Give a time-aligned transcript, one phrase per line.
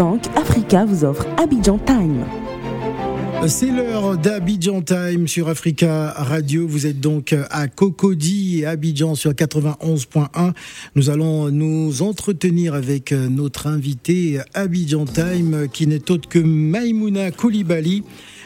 [0.00, 2.24] Bank Africa vous offre Abidjan Time.
[3.46, 6.66] C'est l'heure d'Abidjan Time sur Africa Radio.
[6.66, 10.54] Vous êtes donc à Cocody et Abidjan sur 91.1.
[10.94, 18.02] Nous allons nous entretenir avec notre invité Abidjan Time qui n'est autre que Maimouna Koulibaly.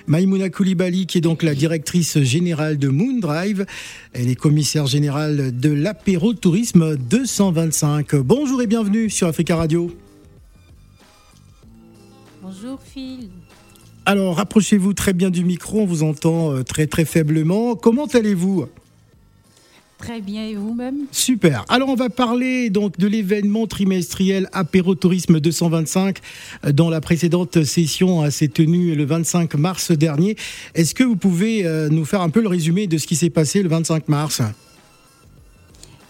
[0.08, 3.64] Maïmouna Koulibaly, qui est donc la directrice générale de Moondrive.
[4.12, 8.16] Elle est commissaire générale de l'apéro tourisme 225.
[8.16, 9.88] Bonjour et bienvenue sur Africa Radio.
[12.46, 13.30] Bonjour Phil.
[14.04, 17.74] Alors, rapprochez-vous très bien du micro, on vous entend euh, très très faiblement.
[17.74, 18.66] Comment allez-vous?
[19.96, 21.06] Très bien, et vous-même?
[21.10, 21.64] Super.
[21.70, 26.18] Alors, on va parler donc de l'événement trimestriel Apéro Tourisme 225
[26.74, 30.36] dans la précédente session s'est tenue le 25 mars dernier.
[30.74, 33.30] Est-ce que vous pouvez euh, nous faire un peu le résumé de ce qui s'est
[33.30, 34.42] passé le 25 mars?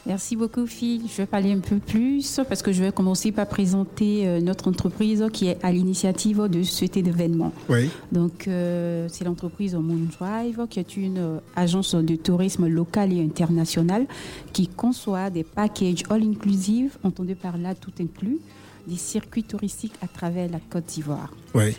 [0.07, 1.03] Merci beaucoup, Phil.
[1.09, 4.69] Je vais parler un peu plus parce que je vais commencer par présenter euh, notre
[4.69, 7.53] entreprise qui est à l'initiative de cet événement.
[7.71, 7.89] Oui.
[8.13, 14.07] Donc, euh, c'est l'entreprise Moondrive qui est une euh, agence de tourisme local et international
[14.53, 18.39] qui conçoit des packages all-inclusive, entendez par là tout inclus,
[18.87, 21.33] des circuits touristiques à travers la Côte d'Ivoire.
[21.55, 21.75] Oui.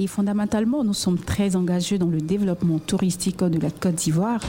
[0.00, 4.40] Et fondamentalement, nous sommes très engagés dans le développement touristique de la Côte d'Ivoire.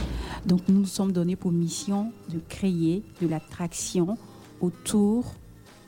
[0.46, 4.16] Donc, nous nous sommes donnés pour mission de créer de l'attraction
[4.60, 5.34] autour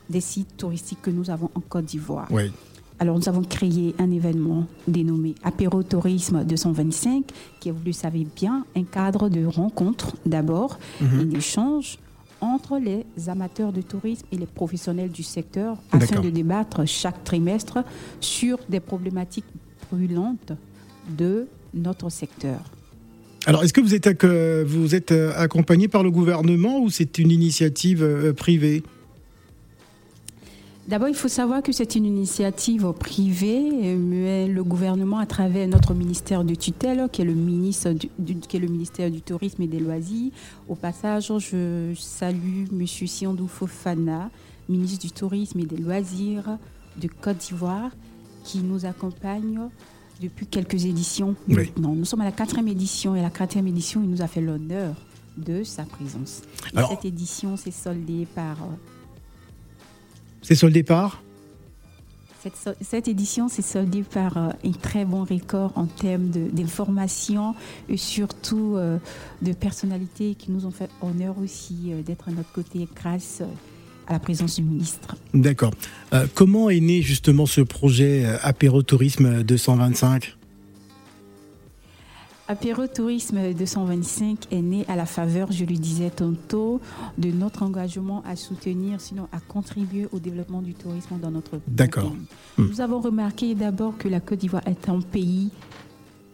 [0.09, 2.27] des sites touristiques que nous avons en Côte d'Ivoire.
[2.29, 2.51] Oui.
[2.99, 7.23] Alors, nous avons créé un événement dénommé Apéro Tourisme 225,
[7.61, 11.99] qui est, vous le savez bien, un cadre de rencontre d'abord et d'échange
[12.43, 17.79] entre les amateurs de tourisme et les professionnels du secteur afin de débattre chaque trimestre
[18.19, 19.45] sur des problématiques
[19.89, 20.51] brûlantes
[21.17, 22.59] de notre secteur.
[23.45, 24.25] Alors, est-ce que vous êtes,
[24.65, 28.83] vous êtes euh, accompagné par le gouvernement ou c'est une initiative euh, privée?
[30.87, 35.93] D'abord, il faut savoir que c'est une initiative privée, mais le gouvernement, à travers notre
[35.93, 38.09] ministère de tutelle, qui est le, ministre du,
[38.39, 40.31] qui est le ministère du Tourisme et des Loisirs,
[40.67, 42.85] au passage, je salue M.
[42.85, 44.29] Siandou Fofana,
[44.67, 46.57] ministre du Tourisme et des Loisirs
[46.97, 47.91] de Côte d'Ivoire,
[48.43, 49.61] qui nous accompagne
[50.21, 51.35] depuis quelques éditions.
[51.77, 54.41] Non, nous sommes à la quatrième édition et la quatrième édition, il nous a fait
[54.41, 54.95] l'honneur
[55.37, 56.41] de sa présence.
[56.89, 58.57] cette édition s'est soldée par
[60.43, 61.23] c'est soldé par
[62.43, 67.55] cette, cette, édition s'est soldée par euh, un très bon record en termes d'information
[67.87, 68.97] et surtout euh,
[69.41, 73.41] de personnalités qui nous ont fait honneur aussi euh, d'être à notre côté grâce
[74.07, 75.15] à la présence du ministre.
[75.33, 75.71] D'accord.
[76.33, 80.35] comment est né justement ce projet Apéro Tourisme 225
[82.53, 86.81] Apéro Tourisme 225 est né à la faveur, je le disais tantôt,
[87.17, 91.61] de notre engagement à soutenir, sinon à contribuer au développement du tourisme dans notre pays.
[91.65, 92.13] D'accord.
[92.59, 92.67] Hmm.
[92.67, 95.49] Nous avons remarqué d'abord que la Côte d'Ivoire est un pays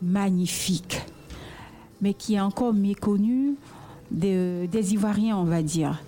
[0.01, 1.01] magnifique,
[2.01, 3.55] mais qui est encore méconnu
[4.11, 6.03] des, des Ivoiriens, on va dire.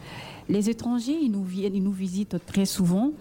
[0.50, 3.14] Les étrangers, ils nous, viennent, ils nous visitent très souvent,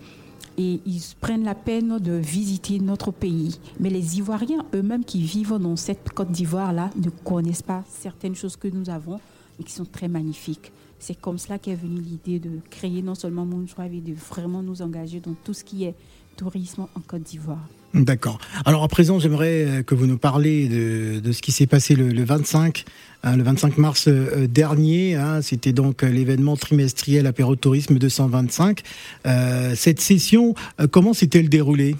[0.59, 3.59] et ils prennent la peine de visiter notre pays.
[3.79, 8.57] Mais les Ivoiriens eux-mêmes qui vivent dans cette Côte d'Ivoire-là ne connaissent pas certaines choses
[8.57, 9.21] que nous avons
[9.59, 10.73] et qui sont très magnifiques.
[10.99, 14.83] C'est comme cela qu'est venue l'idée de créer non seulement Moonstrive et de vraiment nous
[14.83, 15.95] engager dans tout ce qui est
[16.37, 17.67] tourisme en Côte d'Ivoire.
[17.93, 18.39] D'accord.
[18.65, 22.25] Alors à présent, j'aimerais euh, que vous nous parliez de, ce qui s'est passé le,
[22.25, 22.85] 25,
[23.25, 25.17] hein, le 25 mars euh, dernier.
[25.17, 25.43] Hein.
[25.43, 28.83] C'était donc l'événement trimestriel Apéro Tourisme 225.
[29.27, 30.55] Euh, cette session,
[30.93, 31.97] comment s'est-elle déroulée?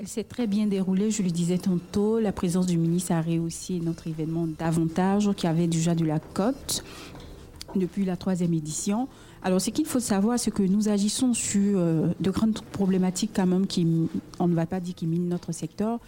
[0.00, 2.18] Elle s'est très bien déroulée, je le disais tantôt.
[2.18, 6.84] La présence du ministre a réussi notre événement davantage, qui avait déjà de la cote
[7.76, 9.08] depuis la troisième édition.
[9.42, 13.46] Alors, ce qu'il faut savoir, c'est que nous agissons sur euh, de grandes problématiques quand
[13.46, 13.86] même qui,
[14.38, 16.00] on ne va pas dire qui minent notre secteur,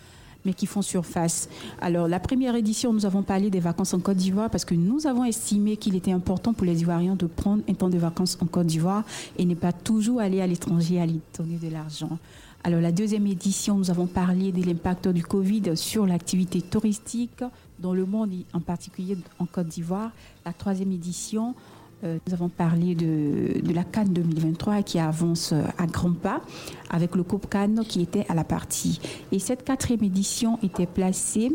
[0.45, 1.49] mais qui font surface.
[1.81, 5.07] Alors, la première édition, nous avons parlé des vacances en Côte d'Ivoire parce que nous
[5.07, 8.47] avons estimé qu'il était important pour les Ivoiriens de prendre un temps de vacances en
[8.47, 9.05] Côte d'Ivoire
[9.39, 12.19] et ne pas toujours aller à l'étranger à aller donner de l'argent.
[12.63, 17.43] Alors, la deuxième édition, nous avons parlé de l'impact du Covid sur l'activité touristique
[17.79, 20.11] dans le monde, en particulier en Côte d'Ivoire.
[20.45, 21.55] La troisième édition,
[22.03, 26.41] nous avons parlé de, la Cannes 2023 qui avance euh, à grands pas
[26.89, 29.01] avec le Coupe Cannes qui était à la partie.
[29.33, 31.53] Et cette quatrième édition était placée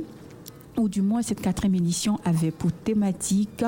[0.78, 3.64] ou du moins cette quatrième édition avait pour thématique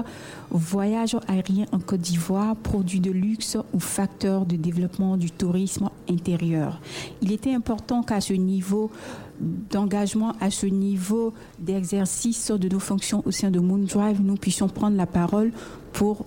[0.51, 6.79] voyage aérien en Côte d'Ivoire, produits de luxe ou facteurs de développement du tourisme intérieur.
[7.21, 8.91] Il était important qu'à ce niveau
[9.39, 14.97] d'engagement, à ce niveau d'exercice de nos fonctions au sein de Moondrive, nous puissions prendre
[14.97, 15.51] la parole
[15.93, 16.25] pour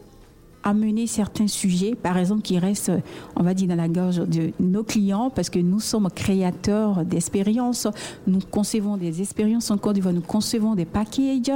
[0.62, 2.93] amener certains sujets, par exemple, qui restent,
[3.37, 7.87] on va dire, dans la gorge de nos clients, parce que nous sommes créateurs d'expériences.
[8.27, 11.53] Nous concevons des expériences en Côte d'Ivoire, nous concevons des packages.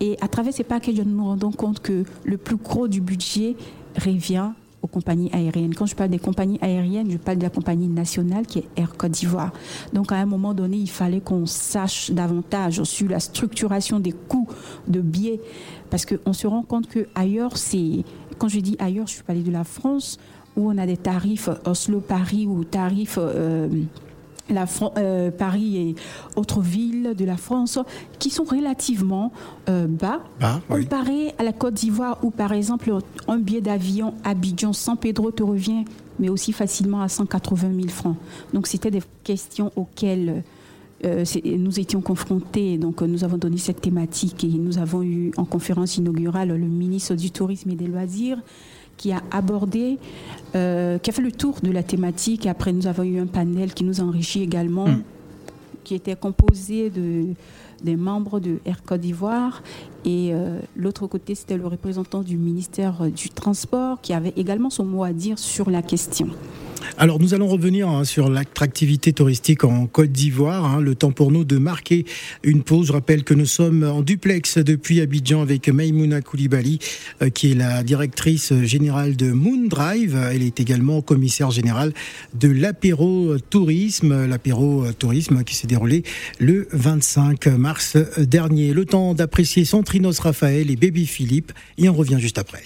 [0.00, 3.56] Et à travers ces packages, nous nous rendons compte que le plus gros du budget
[3.96, 4.50] revient
[4.82, 5.74] aux compagnies aériennes.
[5.74, 8.96] Quand je parle des compagnies aériennes, je parle de la compagnie nationale qui est Air
[8.96, 9.52] Côte d'Ivoire.
[9.92, 14.48] Donc à un moment donné, il fallait qu'on sache davantage sur la structuration des coûts
[14.88, 15.40] de billets
[15.90, 18.04] parce qu'on se rend compte que ailleurs, c'est
[18.40, 20.18] quand je dis ailleurs, je suis parler de la France
[20.56, 23.68] où on a des tarifs Oslo-Paris ou tarifs euh,
[24.48, 24.64] la,
[24.96, 25.94] euh, Paris et
[26.36, 27.78] autres villes de la France
[28.18, 29.30] qui sont relativement
[29.68, 30.20] euh, bas
[30.68, 32.92] comparé à la Côte d'Ivoire où par exemple
[33.28, 35.84] un billet d'avion Abidjan-San Pedro te revient
[36.18, 38.16] mais aussi facilement à 180 000 francs.
[38.54, 40.42] Donc c'était des questions auxquelles
[41.04, 45.44] euh, nous étions confrontés, donc nous avons donné cette thématique et nous avons eu en
[45.44, 48.38] conférence inaugurale le ministre du Tourisme et des Loisirs
[48.96, 49.98] qui a abordé,
[50.54, 52.46] euh, qui a fait le tour de la thématique.
[52.46, 55.02] Après, nous avons eu un panel qui nous a enrichi également, hmm.
[55.84, 57.28] qui était composé de,
[57.82, 59.62] des membres de Air Côte d'Ivoire.
[60.04, 64.84] Et euh, l'autre côté, c'était le représentant du ministère du Transport qui avait également son
[64.84, 66.28] mot à dire sur la question.
[66.98, 70.64] Alors nous allons revenir hein, sur l'attractivité touristique en Côte d'Ivoire.
[70.64, 70.80] Hein.
[70.80, 72.04] le temps pour nous de marquer
[72.42, 72.88] une pause.
[72.88, 76.78] Je rappelle que nous sommes en duplex depuis Abidjan avec Maimouna Koulibaly,
[77.22, 80.18] euh, qui est la directrice générale de Moon Drive.
[80.32, 81.92] Elle est également commissaire générale
[82.34, 86.02] de l'apéro tourisme, l'apéro tourisme qui s'est déroulé
[86.38, 87.69] le 25 mars
[88.18, 88.72] dernier.
[88.72, 92.62] Le temps d'apprécier Centrinos Raphaël et Baby Philippe et on revient juste après.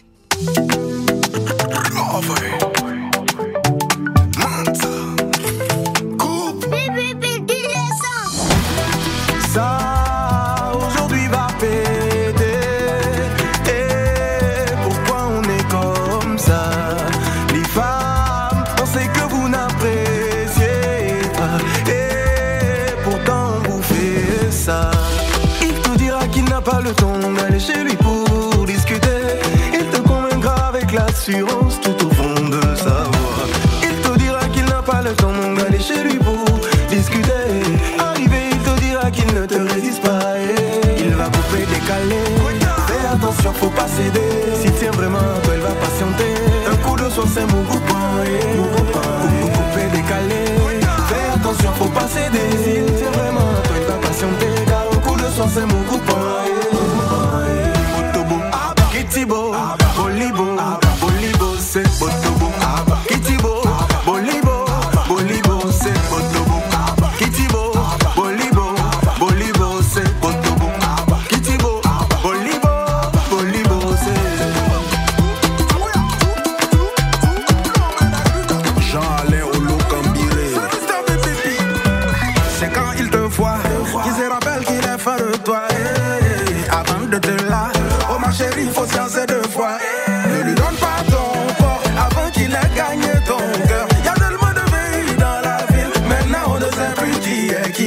[26.64, 28.03] Tout au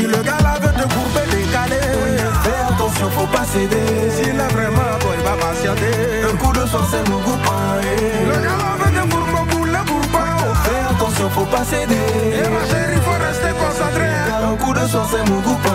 [0.04, 1.82] Le gars là veut te courber, décaler.
[2.44, 4.12] Fais attention, faut pas céder.
[4.16, 5.92] S'il est vraiment bon, il va patienter.
[6.32, 7.50] Un coup de sorcier nous coupe
[8.26, 8.44] Le eh.
[8.44, 10.06] gars là veut te courber, boule, courbe.
[10.14, 10.54] Oh.
[10.64, 11.96] Fais attention, faut pas céder.
[11.96, 14.08] Et ma chérie, faut rester concentré.
[14.08, 14.52] Hein.
[14.52, 15.68] Un coup de sorcier nous coupe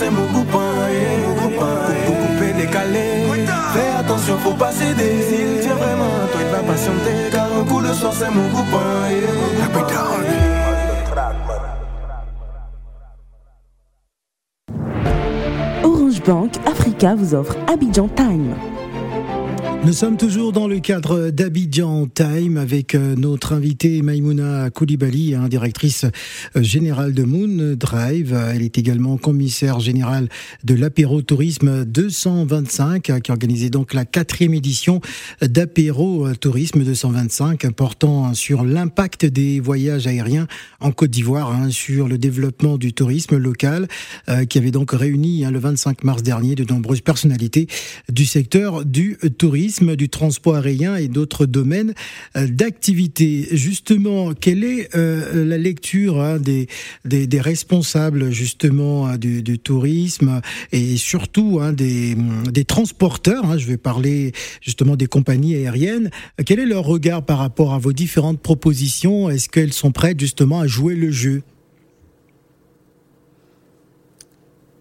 [0.00, 0.70] c'est mon coupin
[2.06, 3.06] beaucoup coupé, décalé.
[3.74, 5.22] Fais attention, faut pas céder.
[5.28, 7.16] S'il tient vraiment, toi il va patienter.
[7.30, 8.76] Car un coup le soir, c'est mon coupé.
[15.84, 18.54] Orange Bank Africa vous offre Abidjan Time.
[19.82, 25.48] Nous sommes toujours dans le cadre d'Abidjan Time avec euh, notre invitée Maimouna Koulibaly, hein,
[25.48, 28.38] directrice euh, générale de Moon Drive.
[28.54, 30.28] Elle est également commissaire générale
[30.64, 35.00] de l'apéro tourisme 225 euh, qui organisait donc la quatrième édition
[35.40, 40.46] d'apéro tourisme 225 portant hein, sur l'impact des voyages aériens
[40.80, 43.88] en Côte d'Ivoire, hein, sur le développement du tourisme local
[44.48, 47.66] qui avait donc réuni le 25 mars dernier de nombreuses personnalités
[48.08, 51.94] du secteur du tourisme du transport aérien et d'autres domaines
[52.36, 53.48] euh, d'activité.
[53.52, 56.68] Justement, quelle est euh, la lecture hein, des,
[57.04, 60.40] des, responsables justement hein, du, tourisme
[60.72, 62.16] et surtout hein, des,
[62.50, 66.10] des transporteurs Je vais parler justement des compagnies aériennes.
[66.44, 69.30] Quel est leur regard par rapport à vos différentes propositions?
[69.30, 71.42] Est-ce qu'elles sont prêtes justement à jouer le jeu?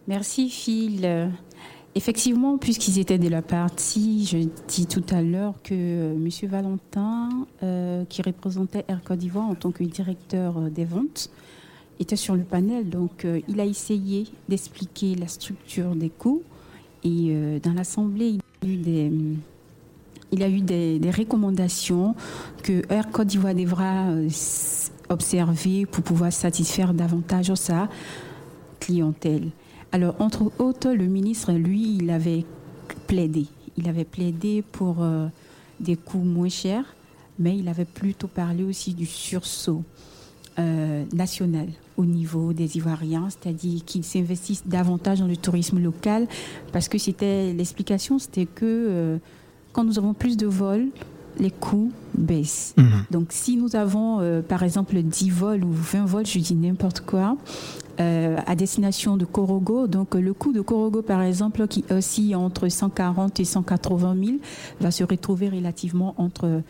[0.08, 1.30] Merci Phil.
[2.00, 4.38] Effectivement, puisqu'ils étaient de la partie, je
[4.70, 6.30] dis tout à l'heure que euh, M.
[6.50, 11.30] Valentin, euh, qui représentait Air Côte d'Ivoire en tant que directeur euh, des ventes,
[12.00, 12.90] était sur le panel.
[12.90, 16.42] Donc, il a essayé d'expliquer la structure des coûts.
[17.04, 19.12] Et dans l'Assemblée, il a eu des,
[20.32, 22.16] il a eu des, recommandations
[22.64, 24.06] que Air Côte d'Ivoire devra
[25.10, 27.90] observer pour pouvoir satisfaire davantage sa
[28.80, 29.50] clientèle.
[29.92, 32.46] Alors, entre autres, le ministre, lui, il avait
[33.08, 33.46] plaidé.
[33.78, 35.28] Il avait plaidé pour euh,
[35.80, 36.96] des coûts moins chers,
[37.40, 39.84] mais il avait plutôt parlé aussi du sursaut
[40.60, 46.28] euh, national au niveau des Ivoiriens, c'est-à-dire qu'ils s'investissent davantage dans le tourisme local,
[46.72, 49.18] parce que c'était l'explication, c'était que euh,
[49.74, 50.88] quand nous avons plus de vols,
[51.38, 52.74] les coûts baissent.
[52.78, 53.06] Mhm.
[53.12, 57.38] Donc si nous avons par exemple 10 vols ou 20 vols, je dis n'importe quoi,
[58.00, 59.88] euh, à destination de Korogo.
[59.88, 64.38] Donc le coût de Korogo, par exemple, qui oscille entre 140 et 180 000,
[64.80, 66.62] va se retrouver relativement entre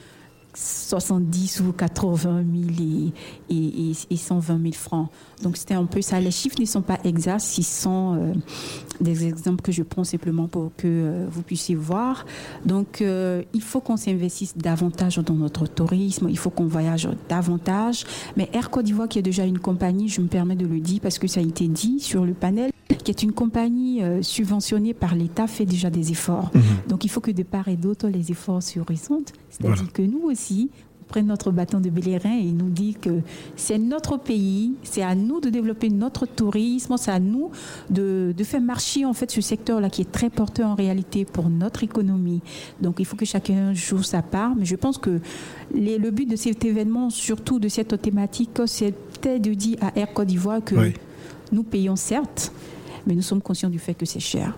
[0.53, 2.43] 70 ou 80
[2.75, 3.11] 000
[3.49, 5.09] et, et, 120 000 francs.
[5.43, 6.19] Donc c'était un peu ça.
[6.19, 8.33] Les chiffres ne sont pas exacts, ce sont euh,
[8.99, 12.25] des exemples que je prends simplement pour que euh, vous puissiez voir.
[12.65, 18.05] Donc euh, il faut qu'on s'investisse davantage dans notre tourisme, il faut qu'on voyage davantage.
[18.35, 20.99] Mais Air Côte d'Ivoire, qui est déjà une compagnie, je me permets de le dire
[21.01, 22.71] parce que ça a été dit sur le panel,
[23.09, 26.51] qui est une compagnie subventionnée par l'État, fait déjà des efforts.
[26.53, 26.61] Mhm.
[26.87, 29.33] Donc il faut que de part et d'autre, les efforts se ressentent.
[29.49, 30.69] C'est-à-dire que nous aussi,
[31.09, 33.21] prenne notre bâton de Bélérin et nous dit que
[33.55, 37.49] c'est notre pays, c'est à nous de développer notre tourisme, c'est à nous
[37.89, 41.49] de, de, faire marcher en fait ce secteur-là qui est très porteur en réalité pour
[41.49, 42.41] notre économie.
[42.79, 45.19] Donc il faut que chacun joue sa part, mais je pense que
[45.73, 50.13] les, le but de cet événement, surtout de cette thématique, c'était de dire à Air
[50.13, 50.75] Côte d'Ivoire que
[51.51, 52.51] nous payons certes,
[53.07, 54.57] mais nous sommes conscients du fait que c'est cher.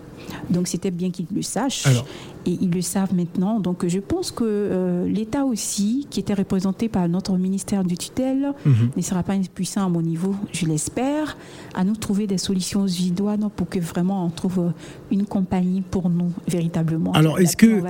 [0.50, 1.86] Donc c'était bien qu'ils le sachent.
[2.44, 3.60] et ils le savent maintenant.
[3.60, 8.52] Donc je pense que euh, l'État aussi, qui était représenté par notre ministère du tutelle,
[8.66, 8.90] mhm.
[8.96, 11.36] ne sera pas impuissant à mon niveau, je l'espère,
[11.74, 14.72] à nous trouver des solutions idoines pour que vraiment on trouve
[15.10, 17.12] une compagnie pour nous véritablement.
[17.12, 17.82] Alors est-ce que,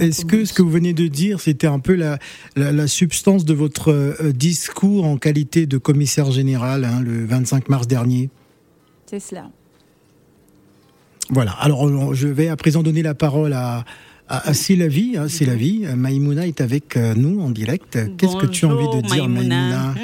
[0.00, 2.18] est-ce que ce que vous venez de dire, c'était un peu la,
[2.56, 7.86] la, substance de votre euh, discours en qualité de commissaire général hein, le 25 mars
[7.86, 8.30] dernier?
[9.06, 9.50] C'est cela.
[11.30, 11.52] Voilà.
[11.52, 13.84] Alors, je vais à présent donner la parole à,
[14.28, 15.86] à, C'est la vie, hein, c'est la vie.
[15.96, 17.98] Maïmouna est avec euh, nous en direct.
[18.16, 19.94] Qu'est-ce que tu as envie de dire, Maïmouna,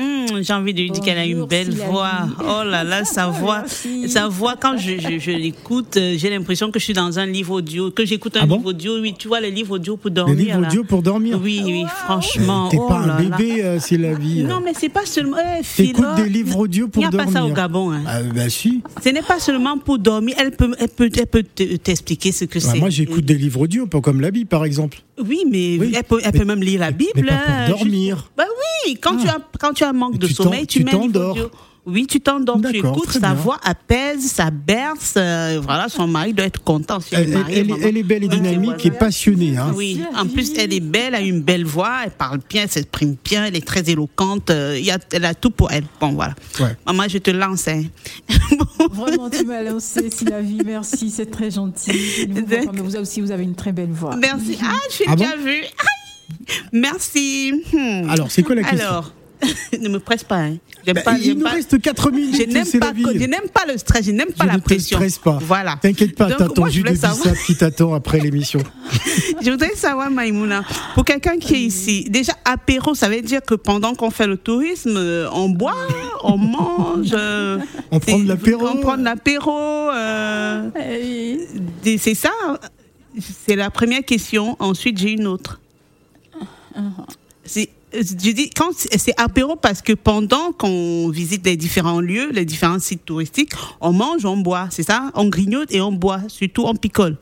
[0.42, 2.28] J'ai envie de dire qu'elle a une belle voix.
[2.40, 3.64] Oh là là, sa voix,
[4.06, 4.54] sa voix.
[4.60, 8.04] Quand je, je, l'écoute, euh, j'ai l'impression que je suis dans un livre audio, que
[8.04, 9.00] j'écoute un ah livre audio.
[9.00, 10.36] Oui, tu vois les livres audio pour dormir.
[10.36, 11.40] Les livres audio pour dormir?
[11.42, 12.68] Oui, oui, franchement.
[12.68, 14.44] T'es pas oh un bébé, euh, c'est la vie.
[14.44, 15.36] Non, mais c'est pas seulement.
[15.38, 17.20] Eh, T'écoutes des livres audio pour dormir.
[17.20, 17.92] Il n'y a pas ça au Gabon.
[17.92, 18.02] Hein.
[18.06, 18.82] Ah, bah si.
[19.02, 20.34] Ce n'est pas seulement pour dormir.
[20.38, 22.78] Elle peut, elle peut, elle peut t'expliquer ce que c'est.
[22.78, 24.98] Moi, j'écoute des livres audio, pas comme la Bible, par exemple.
[25.18, 27.12] Oui, mais Elle, peut, elle peut, même lire la Bible.
[27.16, 28.30] Mais pas pour hein, dormir.
[28.36, 29.36] Bah oui, quand, tu ah.
[29.36, 30.92] as, quand tu as un manque de sommeil, tu, tu mets
[31.86, 35.14] oui, tu t'endors, tu écoutes, sa voix apaise, ça berce.
[35.18, 36.98] Euh, voilà, son mari doit être content.
[37.12, 39.58] elle, elle, est belle et dynamique et passionnée.
[39.58, 39.72] Hein.
[39.74, 42.70] Oui, en plus, elle est belle, elle a une belle voix, elle parle bien, elle
[42.70, 44.48] s'exprime bien, elle est très éloquente.
[44.48, 45.84] Euh, y a, elle a tout pour elle.
[46.00, 46.34] Bon, voilà.
[46.86, 47.68] Maman, je te lance.
[47.68, 47.82] Hein.
[48.90, 50.08] Vraiment, tu m'as lancé,
[50.40, 52.26] vie, Merci, c'est très gentil.
[52.30, 54.16] Vous, vous aussi, vous avez une très belle voix.
[54.16, 54.58] Merci.
[54.62, 55.64] Ah, je suis ah déjà vue.
[56.72, 57.52] Merci.
[57.72, 58.08] Hmm.
[58.08, 58.88] Alors, c'est quoi la question?
[58.88, 59.12] Alors,
[59.80, 60.38] ne me presse pas.
[60.38, 60.56] Hein.
[60.86, 62.36] Bah, il nous reste 4 minutes.
[62.36, 62.92] Je n'aime pas,
[63.52, 64.98] pas, le stress, je n'aime pas la pression.
[64.98, 65.38] Ne te pas.
[65.40, 65.76] Voilà.
[65.80, 67.34] T'inquiète pas, t'as ton jus de savoir...
[67.46, 68.60] qui t'attend après l'émission.
[69.42, 70.64] je voudrais savoir, Maïmouna,
[70.94, 74.36] pour quelqu'un qui est ici, déjà apéro, ça veut dire que pendant qu'on fait le
[74.36, 75.76] tourisme, euh, on boit,
[76.22, 77.14] on mange.
[77.24, 77.58] Euh,
[77.90, 78.66] on prend de l'apéro.
[78.66, 79.90] On prend de l'apéro.
[79.90, 80.68] Euh,
[81.98, 82.30] c'est ça.
[83.46, 84.56] C'est la première question.
[84.58, 85.60] Ensuite, j'ai une autre.
[87.44, 92.44] C'est je dis quand c'est apéro parce que pendant qu'on visite les différents lieux, les
[92.44, 95.10] différents sites touristiques, on mange, on boit, c'est ça?
[95.14, 97.16] On grignote et on boit, surtout on picole.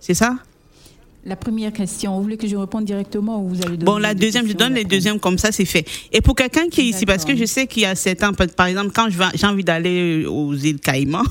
[0.00, 0.36] C'est ça?
[1.26, 4.46] La première question, vous voulez que je réponde directement ou vous allez Bon, la deuxième,
[4.46, 5.86] je donne les deuxièmes comme ça, c'est fait.
[6.12, 8.66] Et pour quelqu'un qui est ici, parce que je sais qu'il y a certains, par
[8.66, 11.24] exemple, quand j'ai envie d'aller aux îles Caïmans,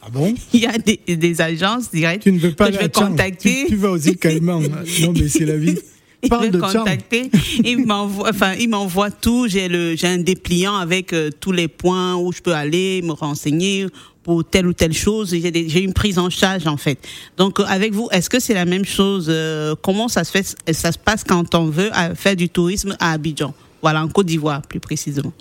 [0.00, 0.34] ah bon?
[0.54, 3.64] Il y a des, agences directes tu ne veux pas que je vais contacter.
[3.64, 4.60] Tu, tu, vas aux îles Caïmans.
[5.02, 5.76] non, mais c'est la vie.
[6.22, 7.30] Il me contacter.
[7.64, 9.46] il m'envoie, enfin, il m'envoie tout.
[9.48, 13.12] J'ai le, j'ai un dépliant avec euh, tous les points où je peux aller me
[13.12, 13.86] renseigner
[14.22, 15.30] pour telle ou telle chose.
[15.30, 16.98] J'ai, j'ai une prise en charge en fait.
[17.36, 20.56] Donc euh, avec vous, est-ce que c'est la même chose euh, Comment ça se fait
[20.72, 23.54] Ça se passe quand on veut faire du tourisme à Abidjan?
[23.80, 25.32] Voilà, en Côte d'Ivoire plus précisément.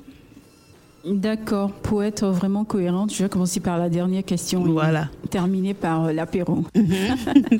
[1.05, 1.71] D'accord.
[1.71, 4.63] Pour être vraiment cohérente, je vais commencer par la dernière question.
[4.63, 5.09] Voilà.
[5.25, 6.65] Et terminer par euh, l'apéro.
[6.75, 7.59] Mhm.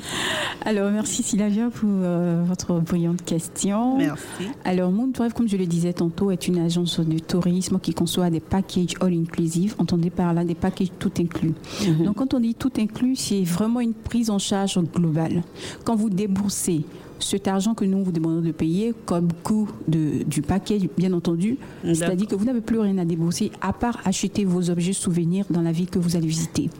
[0.64, 3.98] Alors, merci Sylvia pour euh, votre brillante question.
[3.98, 4.48] Merci.
[4.64, 8.40] Alors, Moon comme je le disais tantôt, est une agence de tourisme qui conçoit des
[8.40, 9.74] packages all-inclusive.
[9.78, 11.54] Entendez par là des packages tout inclus.
[11.86, 12.04] Mhm.
[12.04, 15.42] Donc, quand on dit tout inclus, c'est vraiment une prise en charge globale.
[15.84, 16.84] Quand vous déboursez
[17.18, 21.58] cet argent que nous vous demandons de payer comme coût de, du paquet, bien entendu,
[21.84, 25.62] c'est-à-dire que vous n'avez plus rien à débourser à part acheter vos objets souvenirs dans
[25.62, 26.70] la ville que vous allez visiter.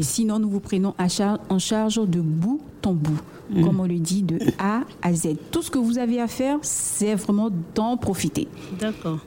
[0.00, 3.20] Sinon, nous vous prenons en charge de bout en bout,
[3.50, 3.64] mm.
[3.64, 5.36] comme on le dit, de A à Z.
[5.50, 8.48] Tout ce que vous avez à faire, c'est vraiment d'en profiter.
[8.78, 9.18] D'accord.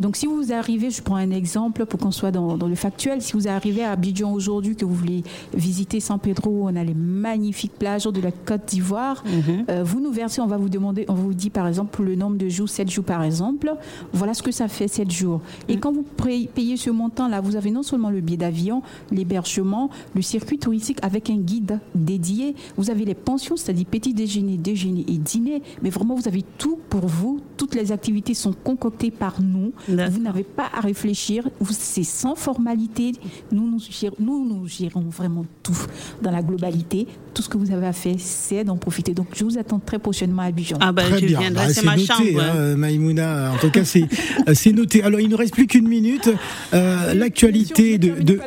[0.00, 3.32] Donc, si vous arrivez, je prends un exemple pour qu'on soit dans, le factuel, si
[3.32, 5.22] vous arrivez à Abidjan aujourd'hui, que vous voulez
[5.54, 9.64] visiter San Pedro, on a les magnifiques plages de la Côte d'Ivoire, mhm.
[9.70, 12.36] euh, vous nous versez, on va vous demander, on vous dit par exemple le nombre
[12.36, 13.74] de jours, 7 jours par exemple,
[14.12, 15.40] voilà ce que ça fait 7 jours.
[15.68, 15.80] Et mhm.
[15.80, 20.58] quand vous payez ce montant-là, vous avez non seulement le billet d'avion, l'hébergement, le circuit
[20.58, 25.62] touristique avec un guide dédié, vous avez les pensions, c'est-à-dire petit déjeuner, déjeuner et dîner,
[25.82, 29.72] mais vraiment vous avez tout pour vous, toutes les activités sont concoctées par nous.
[29.88, 31.48] Vous n'avez pas à réfléchir.
[31.70, 33.12] C'est sans formalité.
[33.52, 35.76] Nous, nous, gérons, nous, nous gérons vraiment tout
[36.22, 37.06] dans la globalité.
[37.34, 39.12] Tout ce que vous avez à faire, c'est d'en profiter.
[39.12, 40.78] Donc, je vous attends très prochainement à Bijan.
[40.80, 41.40] Ah, bah, très je bien.
[41.40, 42.42] viendrai, bah, c'est ma noté, chambre.
[42.42, 43.80] Hein, Maïmouna, en tout cas,
[44.48, 45.02] euh, c'est noté.
[45.02, 46.30] Alors, il ne nous reste plus qu'une minute.
[46.74, 48.22] Euh, L'actualité de.
[48.22, 48.40] de...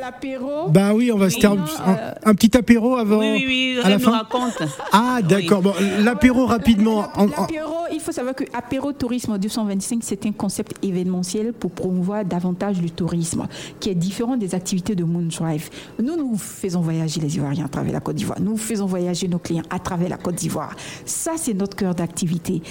[0.69, 1.63] Bah oui, on va se terminer.
[1.88, 3.19] Euh, un, petit apéro avant.
[3.19, 3.80] Oui, oui, oui.
[3.84, 4.12] À la fin.
[4.12, 4.58] raconte.
[4.91, 5.62] Ah, d'accord.
[5.62, 7.08] Bon, l'apéro rapidement.
[7.17, 12.82] L'apéro, il faut savoir que Apéro Tourisme 225, c'est un concept événementiel pour promouvoir davantage
[12.82, 13.46] le tourisme,
[13.80, 15.70] qui est différent des activités de Moondrive.
[16.02, 18.40] Nous, nous faisons voyager les Ivoiriens à travers la Côte d'Ivoire.
[18.40, 20.76] Nous faisons voyager nos clients à travers la Côte d'Ivoire.
[21.06, 22.62] Ça, c'est notre cœur d'activité.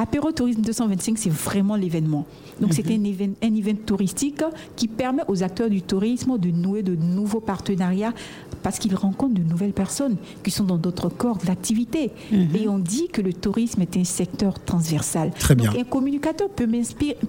[0.00, 2.24] Apéro Tourisme 225, c'est vraiment l'événement.
[2.58, 3.34] Donc, c'est mhm.
[3.42, 4.42] un, un event touristique
[4.74, 8.14] qui permet aux acteurs du tourisme de nouer de nouveaux partenariats
[8.62, 12.10] parce qu'ils rencontrent de nouvelles personnes qui sont dans d'autres corps d'activité.
[12.32, 12.48] Mhm.
[12.54, 15.32] Et on dit que le tourisme est un secteur transversal.
[15.38, 15.70] Très bien.
[15.70, 16.66] Donc, un communicateur peut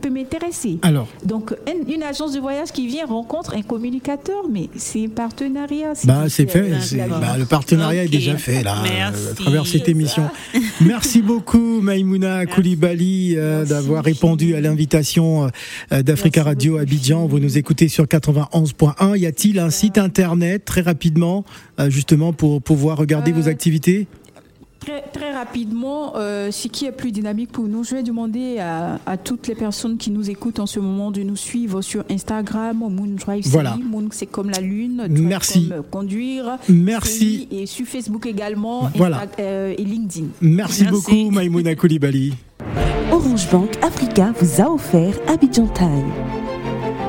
[0.10, 0.80] m'intéresser.
[0.82, 1.08] Alors.
[1.26, 1.54] Donc,
[1.88, 5.94] une, agence de voyage qui vient rencontre un communicateur, mais c'est un partenariat.
[6.06, 6.72] Bah, c'est fait.
[7.10, 10.30] Bah, le partenariat est déjà fait, là, à travers cette émission.
[10.82, 15.50] Merci beaucoup, Maïmouna Koulibaly, euh, d'avoir répondu à l'invitation
[15.92, 17.26] euh, d'Africa Radio Abidjan.
[17.26, 19.18] Vous nous écoutez sur 91.1.
[19.18, 21.44] Y a-t-il un site internet, très rapidement,
[21.80, 24.06] euh, justement, pour pouvoir regarder vos activités?
[24.82, 28.98] Très, très, rapidement, euh, ce qui est plus dynamique pour nous, je vais demander à,
[29.24, 33.16] toutes les personnes qui nous écoutent en ce moment de nous suivre sur Instagram, Moon
[33.16, 33.78] Drive voilà.
[33.78, 35.70] Moon c'est comme la lune, Merci.
[35.70, 36.58] comme conduire.
[36.68, 37.48] Merci.
[37.52, 39.28] Et sur Facebook également, voilà.
[39.40, 40.30] Euh, et LinkedIn.
[40.42, 42.34] Merci, beaucoup, Maïmouna Koulibaly.
[43.12, 46.12] Orange Bank Africa vous a offert Abidjan Time.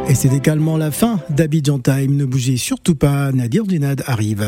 [0.09, 2.17] Et c'est également la fin d'Abidjan Time.
[2.17, 4.45] Ne bougez surtout pas, Nadir Dunad arrive.